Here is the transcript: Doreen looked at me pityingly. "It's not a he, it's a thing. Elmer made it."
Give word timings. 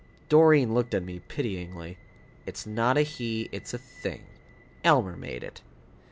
Doreen 0.29 0.73
looked 0.73 0.95
at 0.95 1.03
me 1.03 1.19
pityingly. 1.27 1.99
"It's 2.47 2.65
not 2.65 2.97
a 2.97 3.03
he, 3.03 3.49
it's 3.51 3.71
a 3.75 3.77
thing. 3.77 4.23
Elmer 4.83 5.15
made 5.15 5.43
it." 5.43 5.61